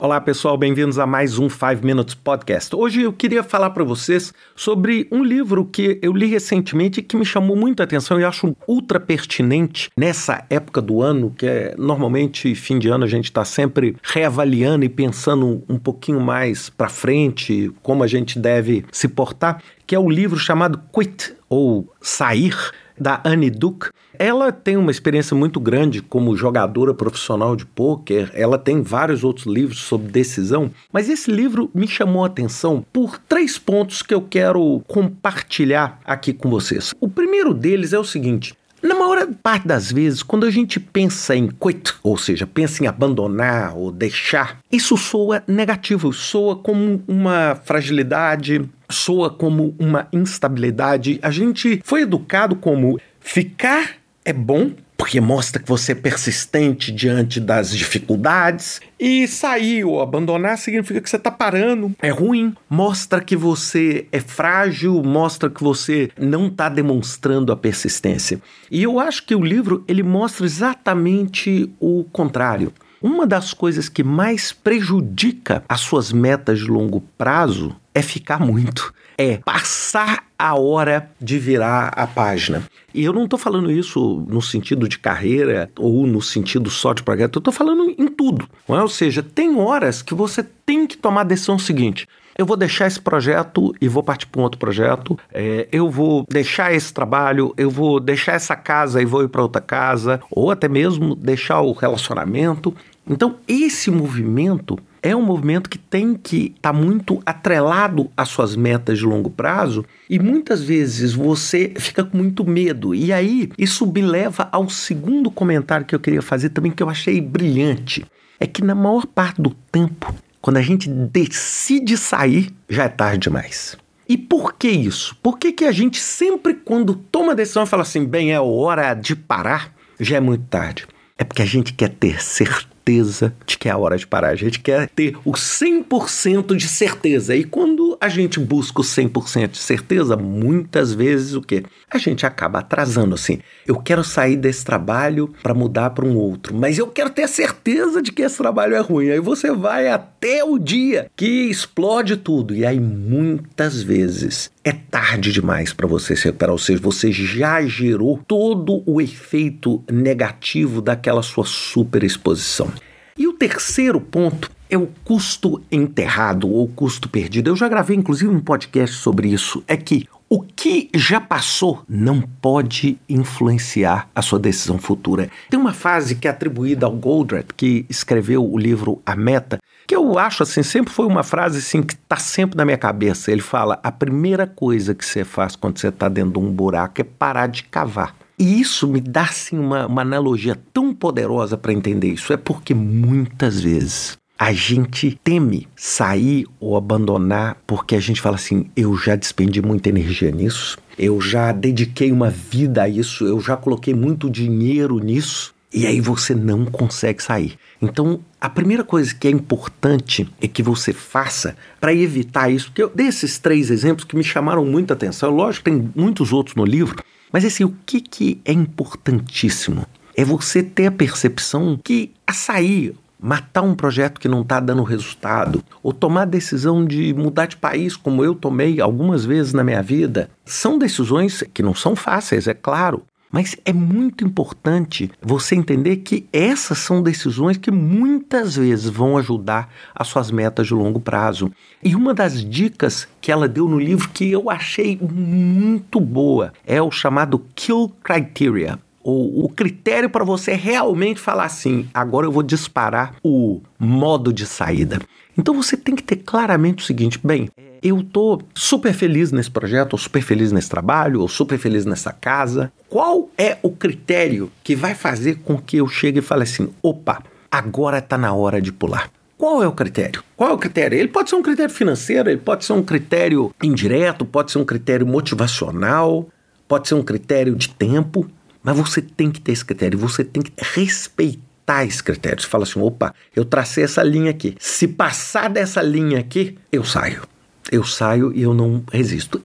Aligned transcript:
Olá 0.00 0.20
pessoal, 0.20 0.56
bem-vindos 0.56 0.96
a 0.96 1.04
mais 1.04 1.40
um 1.40 1.48
5 1.48 1.84
Minutes 1.84 2.14
Podcast. 2.14 2.74
Hoje 2.76 3.02
eu 3.02 3.12
queria 3.12 3.42
falar 3.42 3.70
para 3.70 3.82
vocês 3.82 4.32
sobre 4.54 5.08
um 5.10 5.24
livro 5.24 5.64
que 5.64 5.98
eu 6.00 6.12
li 6.12 6.26
recentemente 6.26 7.02
que 7.02 7.16
me 7.16 7.24
chamou 7.24 7.56
muita 7.56 7.82
atenção 7.82 8.20
e 8.20 8.22
acho 8.22 8.56
ultra 8.68 9.00
pertinente 9.00 9.90
nessa 9.98 10.44
época 10.48 10.80
do 10.80 11.02
ano, 11.02 11.34
que 11.36 11.44
é 11.44 11.74
normalmente 11.76 12.54
fim 12.54 12.78
de 12.78 12.88
ano 12.88 13.02
a 13.02 13.08
gente 13.08 13.24
está 13.24 13.44
sempre 13.44 13.96
reavaliando 14.00 14.84
e 14.84 14.88
pensando 14.88 15.64
um 15.68 15.76
pouquinho 15.76 16.20
mais 16.20 16.70
para 16.70 16.88
frente 16.88 17.72
como 17.82 18.04
a 18.04 18.06
gente 18.06 18.38
deve 18.38 18.84
se 18.92 19.08
portar, 19.08 19.60
que 19.84 19.96
é 19.96 19.98
o 19.98 20.08
livro 20.08 20.38
chamado 20.38 20.80
Quit 20.92 21.34
ou 21.48 21.92
Sair 22.00 22.54
da 23.00 23.20
Annie 23.24 23.50
Duke. 23.50 23.88
Ela 24.18 24.50
tem 24.50 24.76
uma 24.76 24.90
experiência 24.90 25.36
muito 25.36 25.60
grande 25.60 26.02
como 26.02 26.36
jogadora 26.36 26.92
profissional 26.92 27.54
de 27.54 27.64
pôquer, 27.64 28.30
ela 28.34 28.58
tem 28.58 28.82
vários 28.82 29.22
outros 29.22 29.46
livros 29.46 29.78
sobre 29.80 30.10
decisão, 30.10 30.70
mas 30.92 31.08
esse 31.08 31.30
livro 31.30 31.70
me 31.74 31.86
chamou 31.86 32.24
a 32.24 32.26
atenção 32.26 32.84
por 32.92 33.18
três 33.18 33.58
pontos 33.58 34.02
que 34.02 34.14
eu 34.14 34.22
quero 34.22 34.82
compartilhar 34.88 36.00
aqui 36.04 36.32
com 36.32 36.50
vocês. 36.50 36.92
O 37.00 37.08
primeiro 37.08 37.54
deles 37.54 37.92
é 37.92 37.98
o 37.98 38.04
seguinte: 38.04 38.54
na 38.82 38.94
maior 38.94 39.26
parte 39.42 39.66
das 39.66 39.90
vezes, 39.90 40.22
quando 40.22 40.46
a 40.46 40.50
gente 40.50 40.78
pensa 40.78 41.34
em 41.34 41.48
quit, 41.48 41.94
ou 42.02 42.16
seja, 42.16 42.46
pensa 42.46 42.84
em 42.84 42.86
abandonar 42.86 43.76
ou 43.76 43.90
deixar, 43.90 44.58
isso 44.70 44.96
soa 44.96 45.42
negativo, 45.48 46.12
soa 46.12 46.54
como 46.54 47.02
uma 47.08 47.56
fragilidade, 47.64 48.68
soa 48.90 49.30
como 49.30 49.74
uma 49.78 50.08
instabilidade. 50.12 51.18
A 51.22 51.30
gente 51.30 51.80
foi 51.84 52.02
educado 52.02 52.56
como 52.56 52.98
ficar 53.20 53.98
é 54.28 54.32
bom, 54.32 54.72
porque 54.94 55.22
mostra 55.22 55.62
que 55.62 55.66
você 55.66 55.92
é 55.92 55.94
persistente 55.94 56.92
diante 56.92 57.40
das 57.40 57.74
dificuldades. 57.74 58.78
E 59.00 59.26
sair 59.26 59.84
ou 59.84 60.02
abandonar 60.02 60.58
significa 60.58 61.00
que 61.00 61.08
você 61.08 61.16
está 61.16 61.30
parando, 61.30 61.94
é 62.02 62.10
ruim, 62.10 62.54
mostra 62.68 63.22
que 63.22 63.34
você 63.34 64.06
é 64.12 64.20
frágil, 64.20 65.02
mostra 65.02 65.48
que 65.48 65.62
você 65.64 66.10
não 66.18 66.48
está 66.48 66.68
demonstrando 66.68 67.50
a 67.52 67.56
persistência. 67.56 68.38
E 68.70 68.82
eu 68.82 69.00
acho 69.00 69.24
que 69.24 69.34
o 69.34 69.42
livro 69.42 69.82
ele 69.88 70.02
mostra 70.02 70.44
exatamente 70.44 71.72
o 71.80 72.04
contrário. 72.12 72.70
Uma 73.00 73.26
das 73.26 73.54
coisas 73.54 73.88
que 73.88 74.02
mais 74.02 74.52
prejudica 74.52 75.62
as 75.68 75.80
suas 75.80 76.12
metas 76.12 76.58
de 76.58 76.66
longo 76.66 77.00
prazo 77.16 77.74
é 77.98 78.02
ficar 78.02 78.38
muito, 78.38 78.94
é 79.16 79.38
passar 79.38 80.24
a 80.38 80.54
hora 80.54 81.10
de 81.20 81.36
virar 81.36 81.88
a 81.88 82.06
página. 82.06 82.62
E 82.94 83.04
eu 83.04 83.12
não 83.12 83.24
estou 83.24 83.38
falando 83.38 83.72
isso 83.72 84.24
no 84.28 84.40
sentido 84.40 84.88
de 84.88 85.00
carreira 85.00 85.68
ou 85.76 86.06
no 86.06 86.22
sentido 86.22 86.70
só 86.70 86.92
de 86.92 87.02
projeto, 87.02 87.36
eu 87.36 87.40
estou 87.40 87.52
falando 87.52 87.92
em 87.98 88.06
tudo. 88.06 88.48
É? 88.68 88.80
Ou 88.80 88.88
seja, 88.88 89.20
tem 89.20 89.58
horas 89.58 90.00
que 90.00 90.14
você 90.14 90.44
tem 90.64 90.86
que 90.86 90.96
tomar 90.96 91.22
a 91.22 91.24
decisão 91.24 91.58
seguinte. 91.58 92.06
Eu 92.36 92.46
vou 92.46 92.56
deixar 92.56 92.86
esse 92.86 93.00
projeto 93.00 93.74
e 93.80 93.88
vou 93.88 94.00
partir 94.00 94.28
para 94.28 94.40
um 94.40 94.44
outro 94.44 94.60
projeto. 94.60 95.18
É, 95.34 95.66
eu 95.72 95.90
vou 95.90 96.24
deixar 96.30 96.72
esse 96.72 96.94
trabalho, 96.94 97.52
eu 97.56 97.68
vou 97.68 97.98
deixar 97.98 98.34
essa 98.34 98.54
casa 98.54 99.02
e 99.02 99.04
vou 99.04 99.24
ir 99.24 99.28
para 99.28 99.42
outra 99.42 99.60
casa, 99.60 100.20
ou 100.30 100.52
até 100.52 100.68
mesmo 100.68 101.16
deixar 101.16 101.62
o 101.62 101.72
relacionamento. 101.72 102.72
Então, 103.04 103.38
esse 103.48 103.90
movimento 103.90 104.78
é 105.02 105.14
um 105.14 105.22
movimento 105.22 105.70
que 105.70 105.78
tem 105.78 106.14
que 106.14 106.52
estar 106.56 106.72
tá 106.72 106.78
muito 106.78 107.20
atrelado 107.24 108.10
às 108.16 108.28
suas 108.28 108.56
metas 108.56 108.98
de 108.98 109.04
longo 109.04 109.30
prazo 109.30 109.84
e 110.08 110.18
muitas 110.18 110.62
vezes 110.62 111.12
você 111.12 111.72
fica 111.76 112.04
com 112.04 112.16
muito 112.16 112.44
medo. 112.44 112.94
E 112.94 113.12
aí, 113.12 113.50
isso 113.58 113.86
me 113.86 114.02
leva 114.02 114.48
ao 114.50 114.68
segundo 114.68 115.30
comentário 115.30 115.86
que 115.86 115.94
eu 115.94 116.00
queria 116.00 116.22
fazer 116.22 116.50
também, 116.50 116.72
que 116.72 116.82
eu 116.82 116.90
achei 116.90 117.20
brilhante. 117.20 118.04
É 118.40 118.46
que 118.46 118.62
na 118.62 118.74
maior 118.74 119.06
parte 119.06 119.40
do 119.40 119.50
tempo, 119.50 120.14
quando 120.40 120.58
a 120.58 120.62
gente 120.62 120.88
decide 120.88 121.96
sair, 121.96 122.50
já 122.68 122.84
é 122.84 122.88
tarde 122.88 123.24
demais. 123.24 123.76
E 124.08 124.16
por 124.16 124.54
que 124.54 124.68
isso? 124.68 125.16
Por 125.22 125.38
que, 125.38 125.52
que 125.52 125.64
a 125.64 125.72
gente 125.72 125.98
sempre, 125.98 126.54
quando 126.54 126.94
toma 126.94 127.32
a 127.32 127.34
decisão, 127.34 127.66
fala 127.66 127.82
assim, 127.82 128.06
bem, 128.06 128.32
é 128.32 128.40
hora 128.40 128.94
de 128.94 129.14
parar, 129.14 129.74
já 130.00 130.16
é 130.16 130.20
muito 130.20 130.44
tarde? 130.44 130.86
É 131.18 131.24
porque 131.24 131.42
a 131.42 131.46
gente 131.46 131.74
quer 131.74 131.90
ter 131.90 132.22
certeza 132.22 132.77
certeza 132.88 133.34
de 133.46 133.58
que 133.58 133.68
é 133.68 133.72
a 133.72 133.76
hora 133.76 133.96
de 133.96 134.06
parar. 134.06 134.30
A 134.30 134.34
gente 134.34 134.60
quer 134.60 134.88
ter 134.88 135.16
o 135.24 135.32
100% 135.32 136.56
de 136.56 136.66
certeza. 136.66 137.36
E 137.36 137.44
quando 137.44 137.98
a 138.00 138.08
gente 138.08 138.40
busca 138.40 138.80
o 138.80 138.84
100% 138.84 139.48
de 139.48 139.58
certeza, 139.58 140.16
muitas 140.16 140.94
vezes 140.94 141.34
o 141.34 141.42
quê? 141.42 141.64
A 141.90 141.98
gente 141.98 142.24
acaba 142.24 142.60
atrasando 142.60 143.14
assim. 143.14 143.40
Eu 143.66 143.76
quero 143.76 144.02
sair 144.02 144.36
desse 144.36 144.64
trabalho 144.64 145.32
para 145.42 145.54
mudar 145.54 145.90
para 145.90 146.04
um 146.04 146.16
outro, 146.16 146.54
mas 146.54 146.78
eu 146.78 146.86
quero 146.86 147.10
ter 147.10 147.28
certeza 147.28 148.00
de 148.00 148.10
que 148.10 148.22
esse 148.22 148.38
trabalho 148.38 148.74
é 148.74 148.80
ruim. 148.80 149.10
Aí 149.10 149.20
você 149.20 149.52
vai 149.52 149.88
até 149.88 150.42
o 150.42 150.58
dia 150.58 151.10
que 151.14 151.48
explode 151.50 152.16
tudo. 152.16 152.54
E 152.54 152.64
aí 152.64 152.80
muitas 152.80 153.82
vezes 153.82 154.50
é 154.64 154.72
tarde 154.72 155.32
demais 155.32 155.72
para 155.72 155.86
você 155.86 156.14
se 156.14 156.24
recuperar, 156.24 156.52
ou 156.52 156.58
seja, 156.58 156.80
você 156.80 157.10
já 157.10 157.62
gerou 157.62 158.20
todo 158.26 158.82
o 158.84 159.00
efeito 159.00 159.82
negativo 159.90 160.82
daquela 160.82 161.22
sua 161.22 161.44
superexposição. 161.44 162.70
E 163.18 163.26
o 163.26 163.32
terceiro 163.32 164.00
ponto 164.00 164.48
é 164.70 164.78
o 164.78 164.88
custo 165.02 165.60
enterrado 165.72 166.48
ou 166.48 166.68
custo 166.68 167.08
perdido. 167.08 167.50
Eu 167.50 167.56
já 167.56 167.68
gravei 167.68 167.96
inclusive 167.96 168.30
um 168.30 168.38
podcast 168.38 168.94
sobre 168.94 169.28
isso. 169.28 169.64
É 169.66 169.76
que 169.76 170.06
o 170.28 170.40
que 170.40 170.88
já 170.94 171.20
passou 171.20 171.82
não 171.88 172.20
pode 172.20 172.96
influenciar 173.08 174.08
a 174.14 174.22
sua 174.22 174.38
decisão 174.38 174.78
futura. 174.78 175.28
Tem 175.50 175.58
uma 175.58 175.72
frase 175.72 176.14
que 176.14 176.28
é 176.28 176.30
atribuída 176.30 176.86
ao 176.86 176.92
Goldratt, 176.92 177.48
que 177.56 177.84
escreveu 177.88 178.48
o 178.48 178.56
livro 178.56 179.02
A 179.04 179.16
Meta, 179.16 179.58
que 179.84 179.96
eu 179.96 180.16
acho 180.16 180.44
assim, 180.44 180.62
sempre 180.62 180.92
foi 180.92 181.06
uma 181.06 181.24
frase 181.24 181.58
assim 181.58 181.82
que 181.82 181.94
está 181.94 182.18
sempre 182.18 182.56
na 182.56 182.64
minha 182.64 182.78
cabeça. 182.78 183.32
Ele 183.32 183.40
fala: 183.40 183.80
a 183.82 183.90
primeira 183.90 184.46
coisa 184.46 184.94
que 184.94 185.04
você 185.04 185.24
faz 185.24 185.56
quando 185.56 185.78
você 185.78 185.88
está 185.88 186.08
dentro 186.08 186.32
de 186.32 186.38
um 186.38 186.52
buraco 186.52 187.00
é 187.00 187.04
parar 187.04 187.48
de 187.48 187.64
cavar. 187.64 188.14
E 188.38 188.60
isso 188.60 188.86
me 188.86 189.00
dá 189.00 189.22
assim, 189.22 189.58
uma, 189.58 189.86
uma 189.86 190.02
analogia 190.02 190.56
tão 190.72 190.94
poderosa 190.94 191.58
para 191.58 191.72
entender 191.72 192.12
isso. 192.12 192.32
É 192.32 192.36
porque 192.36 192.72
muitas 192.72 193.60
vezes 193.60 194.16
a 194.38 194.52
gente 194.52 195.18
teme 195.24 195.66
sair 195.74 196.46
ou 196.60 196.76
abandonar 196.76 197.60
porque 197.66 197.96
a 197.96 198.00
gente 198.00 198.20
fala 198.20 198.36
assim: 198.36 198.66
eu 198.76 198.96
já 198.96 199.16
despendi 199.16 199.60
muita 199.60 199.88
energia 199.88 200.30
nisso, 200.30 200.78
eu 200.96 201.20
já 201.20 201.50
dediquei 201.50 202.12
uma 202.12 202.30
vida 202.30 202.84
a 202.84 202.88
isso, 202.88 203.26
eu 203.26 203.40
já 203.40 203.56
coloquei 203.56 203.92
muito 203.92 204.30
dinheiro 204.30 204.98
nisso. 204.98 205.52
E 205.70 205.86
aí 205.86 206.00
você 206.00 206.34
não 206.34 206.64
consegue 206.64 207.22
sair. 207.22 207.58
Então, 207.82 208.20
a 208.40 208.48
primeira 208.48 208.82
coisa 208.82 209.14
que 209.14 209.28
é 209.28 209.30
importante 209.30 210.26
é 210.40 210.48
que 210.48 210.62
você 210.62 210.94
faça 210.94 211.54
para 211.78 211.92
evitar 211.92 212.48
isso, 212.50 212.68
porque 212.68 212.82
eu 212.82 212.90
dei 212.94 213.08
esses 213.08 213.38
três 213.38 213.70
exemplos 213.70 214.06
que 214.06 214.16
me 214.16 214.24
chamaram 214.24 214.64
muita 214.64 214.94
atenção. 214.94 215.30
Lógico, 215.30 215.66
tem 215.66 215.90
muitos 215.94 216.32
outros 216.32 216.56
no 216.56 216.64
livro, 216.64 217.04
mas 217.32 217.44
assim, 217.44 217.64
o 217.64 217.76
que, 217.84 218.00
que 218.00 218.40
é 218.44 218.52
importantíssimo? 218.52 219.86
É 220.16 220.24
você 220.24 220.62
ter 220.62 220.86
a 220.86 220.92
percepção 220.92 221.78
que 221.82 222.12
a 222.26 222.32
sair, 222.32 222.94
matar 223.20 223.62
um 223.62 223.74
projeto 223.74 224.20
que 224.20 224.28
não 224.28 224.42
está 224.42 224.60
dando 224.60 224.82
resultado, 224.82 225.62
ou 225.82 225.92
tomar 225.92 226.22
a 226.22 226.26
decisão 226.26 226.84
de 226.84 227.12
mudar 227.14 227.46
de 227.46 227.56
país, 227.56 227.96
como 227.96 228.24
eu 228.24 228.34
tomei 228.34 228.80
algumas 228.80 229.24
vezes 229.24 229.52
na 229.52 229.64
minha 229.64 229.82
vida, 229.82 230.30
são 230.44 230.78
decisões 230.78 231.42
que 231.52 231.62
não 231.62 231.74
são 231.74 231.94
fáceis, 231.94 232.46
é 232.46 232.54
claro, 232.54 233.02
mas 233.30 233.56
é 233.64 233.72
muito 233.72 234.24
importante 234.24 235.10
você 235.20 235.54
entender 235.54 235.98
que 235.98 236.26
essas 236.32 236.78
são 236.78 237.02
decisões 237.02 237.56
que 237.56 237.70
muitas 237.70 238.56
vezes 238.56 238.88
vão 238.88 239.16
ajudar 239.18 239.72
as 239.94 240.08
suas 240.08 240.30
metas 240.30 240.66
de 240.66 240.74
longo 240.74 241.00
prazo. 241.00 241.50
E 241.82 241.94
uma 241.94 242.14
das 242.14 242.44
dicas 242.44 243.08
que 243.20 243.30
ela 243.30 243.48
deu 243.48 243.68
no 243.68 243.78
livro 243.78 244.08
que 244.08 244.30
eu 244.30 244.50
achei 244.50 244.98
muito 245.00 246.00
boa 246.00 246.52
é 246.66 246.80
o 246.80 246.90
chamado 246.90 247.44
Kill 247.54 247.92
Criteria. 248.02 248.78
Ou 249.02 249.44
o 249.44 249.48
critério 249.48 250.10
para 250.10 250.24
você 250.24 250.52
realmente 250.52 251.20
falar 251.20 251.44
assim: 251.44 251.88
agora 251.94 252.26
eu 252.26 252.32
vou 252.32 252.42
disparar 252.42 253.14
o 253.22 253.60
modo 253.78 254.32
de 254.32 254.44
saída. 254.44 255.00
Então 255.36 255.54
você 255.54 255.76
tem 255.76 255.94
que 255.94 256.02
ter 256.02 256.16
claramente 256.16 256.82
o 256.82 256.86
seguinte: 256.86 257.18
bem, 257.22 257.48
eu 257.82 258.02
tô 258.02 258.40
super 258.54 258.92
feliz 258.92 259.32
nesse 259.32 259.50
projeto, 259.50 259.92
ou 259.94 259.98
super 259.98 260.22
feliz 260.22 260.52
nesse 260.52 260.68
trabalho, 260.68 261.20
ou 261.20 261.28
super 261.28 261.58
feliz 261.58 261.84
nessa 261.84 262.12
casa. 262.12 262.72
Qual 262.88 263.30
é 263.36 263.58
o 263.62 263.70
critério 263.70 264.50
que 264.62 264.74
vai 264.74 264.94
fazer 264.94 265.36
com 265.44 265.58
que 265.58 265.76
eu 265.76 265.88
chegue 265.88 266.18
e 266.18 266.22
fale 266.22 266.44
assim: 266.44 266.68
opa, 266.82 267.22
agora 267.50 267.98
está 267.98 268.16
na 268.16 268.32
hora 268.32 268.60
de 268.60 268.72
pular? 268.72 269.10
Qual 269.36 269.62
é 269.62 269.68
o 269.68 269.72
critério? 269.72 270.24
Qual 270.36 270.50
é 270.50 270.52
o 270.52 270.58
critério? 270.58 270.98
Ele 270.98 271.08
pode 271.08 271.30
ser 271.30 271.36
um 271.36 271.42
critério 271.42 271.72
financeiro, 271.72 272.28
ele 272.28 272.40
pode 272.40 272.64
ser 272.64 272.72
um 272.72 272.82
critério 272.82 273.54
indireto, 273.62 274.24
pode 274.24 274.50
ser 274.50 274.58
um 274.58 274.64
critério 274.64 275.06
motivacional, 275.06 276.28
pode 276.66 276.88
ser 276.88 276.94
um 276.96 277.02
critério 277.02 277.54
de 277.54 277.68
tempo, 277.68 278.28
mas 278.62 278.76
você 278.76 279.00
tem 279.00 279.30
que 279.30 279.40
ter 279.40 279.52
esse 279.52 279.64
critério, 279.64 279.98
você 279.98 280.24
tem 280.24 280.42
que 280.42 280.52
respeitar 280.74 281.84
esse 281.84 282.02
critério. 282.02 282.42
Você 282.42 282.48
fala 282.48 282.64
assim: 282.64 282.80
opa, 282.80 283.14
eu 283.34 283.44
tracei 283.44 283.84
essa 283.84 284.02
linha 284.02 284.30
aqui. 284.30 284.56
Se 284.58 284.88
passar 284.88 285.48
dessa 285.48 285.80
linha 285.80 286.18
aqui, 286.18 286.58
eu 286.72 286.82
saio 286.82 287.22
eu 287.70 287.84
saio 287.84 288.32
e 288.34 288.42
eu 288.42 288.54
não 288.54 288.82
resisto. 288.92 289.40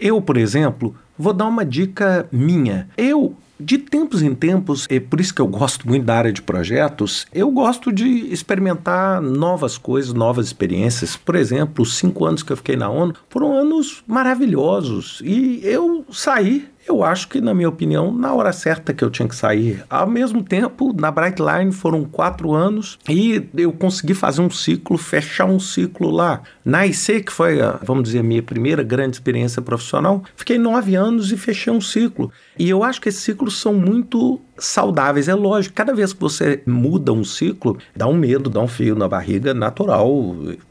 Eu, 0.00 0.20
por 0.22 0.36
exemplo, 0.36 0.94
vou 1.18 1.32
dar 1.32 1.46
uma 1.46 1.64
dica 1.64 2.28
minha. 2.30 2.88
Eu 2.96 3.36
de 3.60 3.76
tempos 3.76 4.22
em 4.22 4.34
tempos, 4.34 4.86
é 4.88 5.00
por 5.00 5.20
isso 5.20 5.34
que 5.34 5.40
eu 5.40 5.46
gosto 5.46 5.88
muito 5.88 6.04
da 6.04 6.16
área 6.16 6.32
de 6.32 6.40
projetos, 6.40 7.26
eu 7.34 7.50
gosto 7.50 7.92
de 7.92 8.32
experimentar 8.32 9.20
novas 9.20 9.76
coisas, 9.76 10.12
novas 10.14 10.46
experiências. 10.46 11.16
Por 11.16 11.34
exemplo, 11.34 11.82
os 11.82 11.96
cinco 11.96 12.24
anos 12.24 12.42
que 12.42 12.52
eu 12.52 12.56
fiquei 12.56 12.76
na 12.76 12.88
ONU 12.88 13.14
foram 13.28 13.56
anos 13.56 14.04
maravilhosos 14.06 15.20
e 15.24 15.60
eu 15.64 16.04
saí 16.10 16.68
eu 16.88 17.04
acho 17.04 17.28
que, 17.28 17.40
na 17.40 17.54
minha 17.54 17.68
opinião, 17.68 18.12
na 18.12 18.32
hora 18.32 18.52
certa 18.52 18.94
que 18.94 19.04
eu 19.04 19.10
tinha 19.10 19.28
que 19.28 19.36
sair. 19.36 19.84
Ao 19.88 20.06
mesmo 20.06 20.42
tempo, 20.42 20.94
na 20.98 21.10
Brightline 21.10 21.72
foram 21.72 22.04
quatro 22.04 22.52
anos 22.52 22.98
e 23.08 23.48
eu 23.56 23.72
consegui 23.72 24.14
fazer 24.14 24.40
um 24.40 24.50
ciclo, 24.50 24.96
fechar 24.96 25.44
um 25.44 25.60
ciclo 25.60 26.10
lá. 26.10 26.42
Na 26.64 26.86
IC, 26.86 27.22
que 27.22 27.32
foi, 27.32 27.58
vamos 27.82 28.04
dizer, 28.04 28.20
a 28.20 28.22
minha 28.22 28.42
primeira 28.42 28.82
grande 28.82 29.16
experiência 29.16 29.60
profissional, 29.60 30.22
fiquei 30.34 30.58
nove 30.58 30.94
anos 30.94 31.30
e 31.30 31.36
fechei 31.36 31.72
um 31.72 31.80
ciclo. 31.80 32.32
E 32.58 32.68
eu 32.68 32.82
acho 32.82 33.00
que 33.00 33.08
esses 33.08 33.22
ciclos 33.22 33.60
são 33.60 33.74
muito 33.74 34.40
saudáveis. 34.56 35.28
É 35.28 35.34
lógico, 35.34 35.74
cada 35.74 35.94
vez 35.94 36.12
que 36.12 36.20
você 36.20 36.62
muda 36.66 37.12
um 37.12 37.24
ciclo, 37.24 37.78
dá 37.94 38.06
um 38.06 38.14
medo, 38.14 38.50
dá 38.50 38.60
um 38.60 38.68
fio 38.68 38.94
na 38.94 39.08
barriga 39.08 39.54
natural, 39.54 40.10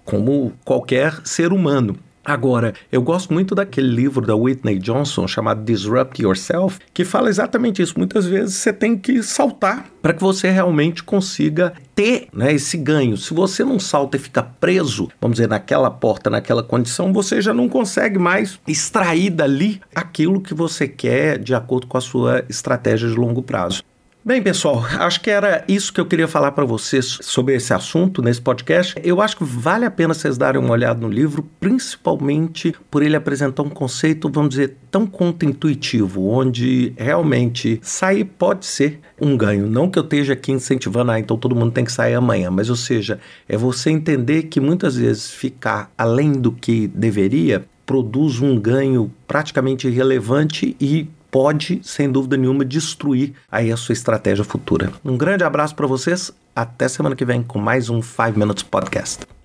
como 0.04 0.54
qualquer 0.66 1.22
ser 1.24 1.54
humano. 1.54 1.98
Agora, 2.28 2.74
eu 2.92 3.02
gosto 3.02 3.34
muito 3.34 3.56
daquele 3.56 3.88
livro 3.88 4.28
da 4.28 4.36
Whitney 4.36 4.80
Johnson 4.80 5.26
chamado 5.30 5.64
Disrupt 5.64 6.22
Yourself, 6.22 6.78
que 6.94 7.06
fala 7.06 7.30
exatamente 7.30 7.82
isso. 7.82 7.94
Muitas 7.98 8.26
vezes 8.26 8.56
você 8.56 8.74
tem 8.74 8.98
que 8.98 9.24
saltar 9.24 9.86
para 10.02 10.14
que 10.14 10.22
você 10.22 10.52
realmente 10.52 11.02
consiga 11.06 11.72
ter 11.96 12.28
né, 12.34 12.52
esse 12.52 12.76
ganho. 12.76 13.16
Se 13.16 13.34
você 13.34 13.64
não 13.64 13.80
salta 13.80 14.18
e 14.18 14.20
fica 14.20 14.44
preso, 14.44 15.08
vamos 15.22 15.38
dizer, 15.38 15.48
naquela 15.48 15.90
porta, 15.90 16.30
naquela 16.30 16.62
condição, 16.62 17.14
você 17.14 17.42
já 17.42 17.54
não 17.54 17.70
consegue 17.70 18.20
mais 18.20 18.60
extrair 18.68 19.30
dali 19.30 19.80
aquilo 19.96 20.42
que 20.42 20.54
você 20.54 20.86
quer 20.86 21.40
de 21.40 21.56
acordo 21.56 21.88
com 21.88 21.98
a 21.98 22.02
sua 22.02 22.44
estratégia 22.50 23.08
de 23.08 23.16
longo 23.16 23.42
prazo. 23.42 23.82
Bem, 24.28 24.42
pessoal, 24.42 24.86
acho 25.00 25.22
que 25.22 25.30
era 25.30 25.64
isso 25.70 25.94
que 25.94 26.02
eu 26.02 26.06
queria 26.06 26.28
falar 26.28 26.52
para 26.52 26.66
vocês 26.66 27.18
sobre 27.22 27.56
esse 27.56 27.74
assunto 27.74 28.22
nesse 28.22 28.42
podcast. 28.42 28.94
Eu 29.02 29.22
acho 29.22 29.38
que 29.38 29.46
vale 29.46 29.86
a 29.86 29.90
pena 29.90 30.14
vocês 30.14 30.38
darem 30.38 30.60
uma 30.60 30.74
olhada 30.74 31.00
no 31.00 31.08
livro, 31.08 31.48
principalmente 31.62 32.76
por 32.92 33.02
ele 33.02 33.16
apresentar 33.16 33.64
um 33.64 33.70
conceito, 33.70 34.30
vamos 34.30 34.50
dizer, 34.50 34.76
tão 34.92 35.08
contra-intuitivo, 35.08 36.28
onde 36.28 36.92
realmente 36.98 37.80
sair 37.82 38.26
pode 38.26 38.66
ser 38.66 39.00
um 39.18 39.38
ganho. 39.38 39.66
Não 39.66 39.90
que 39.90 39.98
eu 39.98 40.04
esteja 40.04 40.34
aqui 40.34 40.52
incentivando, 40.52 41.14
ah, 41.14 41.20
então 41.22 41.38
todo 41.38 41.56
mundo 41.56 41.72
tem 41.72 41.86
que 41.86 41.92
sair 41.94 42.16
amanhã, 42.16 42.52
mas 42.52 42.70
ou 42.70 42.76
seja, 42.76 43.22
é 43.48 43.56
você 43.56 43.92
entender 43.92 44.44
que 44.44 44.60
muitas 44.60 44.98
vezes 44.98 45.32
ficar 45.32 45.90
além 45.98 46.34
do 46.34 46.52
que 46.52 46.90
deveria 46.90 47.64
produz 47.86 48.42
um 48.42 48.60
ganho 48.60 49.10
praticamente 49.26 49.88
irrelevante 49.88 50.76
e 50.82 51.08
pode, 51.32 51.80
sem 51.84 52.12
dúvida 52.12 52.38
nenhuma, 52.38 52.66
destruir 52.66 53.34
aí 53.52 53.72
a 53.72 53.78
sua 53.78 53.94
estratégia 53.94 54.44
futura. 54.44 54.92
Um 55.04 55.18
grande 55.18 55.44
abraço 55.44 55.76
para 55.76 55.88
vocês, 55.88 56.32
até 56.56 56.88
semana 56.88 57.16
que 57.16 57.26
vem 57.26 57.44
com 57.44 57.60
mais 57.60 57.90
um 57.90 58.02
5 58.02 58.38
Minutes 58.38 58.64
Podcast. 58.64 59.37